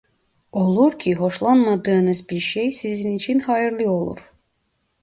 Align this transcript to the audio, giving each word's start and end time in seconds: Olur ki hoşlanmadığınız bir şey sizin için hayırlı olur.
Olur 0.51 0.99
ki 0.99 1.13
hoşlanmadığınız 1.15 2.29
bir 2.29 2.39
şey 2.39 2.71
sizin 2.71 3.15
için 3.15 3.39
hayırlı 3.39 3.91
olur. 3.91 4.31